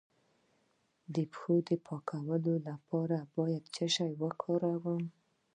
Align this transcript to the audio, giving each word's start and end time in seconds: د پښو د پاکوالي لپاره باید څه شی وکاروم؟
د 1.15 1.17
پښو 1.31 1.55
د 1.69 1.71
پاکوالي 1.87 2.55
لپاره 2.69 3.17
باید 3.35 3.63
څه 3.75 3.85
شی 3.95 4.11
وکاروم؟ 4.21 5.03